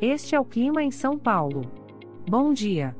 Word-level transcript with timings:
Este 0.00 0.34
é 0.34 0.40
o 0.40 0.44
clima 0.44 0.82
em 0.82 0.90
São 0.90 1.16
Paulo. 1.18 1.62
Bom 2.28 2.52
dia. 2.52 2.94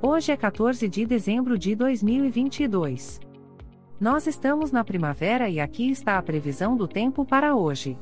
Hoje 0.00 0.30
é 0.30 0.36
14 0.36 0.88
de 0.88 1.04
dezembro 1.04 1.58
de 1.58 1.74
2022. 1.74 3.18
Nós 3.98 4.28
estamos 4.28 4.70
na 4.70 4.84
primavera 4.84 5.48
e 5.48 5.58
aqui 5.58 5.90
está 5.90 6.16
a 6.16 6.22
previsão 6.22 6.76
do 6.76 6.86
tempo 6.86 7.24
para 7.24 7.56
hoje. 7.56 7.98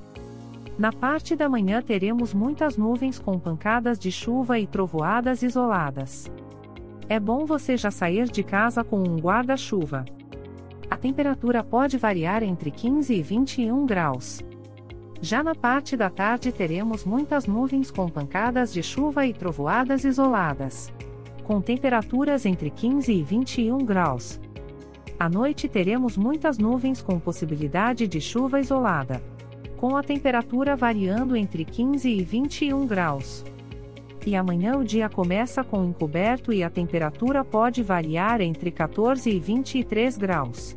Na 0.79 0.93
parte 0.93 1.35
da 1.35 1.49
manhã 1.49 1.81
teremos 1.81 2.35
muitas 2.35 2.77
nuvens 2.77 3.19
com 3.19 3.39
pancadas 3.39 3.99
de 3.99 4.13
chuva 4.13 4.59
e 4.59 4.67
trovoadas 4.67 5.43
isoladas. 5.43 6.31
É 7.09 7.19
bom 7.19 7.47
você 7.47 7.79
já 7.79 7.91
sair 7.91 8.29
de 8.31 8.43
casa 8.43 8.85
com 8.85 8.99
um 8.99 9.17
guarda-chuva. 9.17 10.05
A 10.91 10.99
temperatura 10.99 11.65
pode 11.65 11.97
variar 11.97 12.43
entre 12.43 12.71
15 12.71 13.15
e 13.15 13.23
21 13.23 13.87
graus. 13.87 14.45
Já 15.25 15.43
na 15.43 15.55
parte 15.55 15.97
da 15.97 16.11
tarde 16.11 16.53
teremos 16.53 17.03
muitas 17.03 17.47
nuvens 17.47 17.91
com 17.91 18.07
pancadas 18.11 18.71
de 18.71 18.83
chuva 18.83 19.27
e 19.27 19.33
trovoadas 19.33 20.05
isoladas. 20.05 20.93
Com 21.45 21.63
temperaturas 21.63 22.45
entre 22.45 22.69
15 22.69 23.11
e 23.11 23.23
21 23.23 23.79
graus. 23.79 24.39
À 25.19 25.27
noite 25.27 25.67
teremos 25.67 26.19
muitas 26.19 26.59
nuvens 26.59 27.01
com 27.01 27.19
possibilidade 27.19 28.07
de 28.07 28.21
chuva 28.21 28.61
isolada. 28.61 29.23
Com 29.79 29.97
a 29.97 30.03
temperatura 30.03 30.77
variando 30.77 31.35
entre 31.35 31.65
15 31.65 32.07
e 32.07 32.23
21 32.23 32.87
graus. 32.87 33.47
E 34.27 34.37
amanhã 34.37 34.77
o 34.77 34.85
dia 34.85 35.09
começa 35.09 35.65
com 35.65 35.87
encoberto 35.87 36.53
e 36.53 36.63
a 36.63 36.69
temperatura 36.69 37.43
pode 37.43 37.83
variar 37.83 38.43
entre 38.43 38.71
14 38.71 39.31
e 39.31 39.41
23 39.41 40.19
graus. 40.19 40.77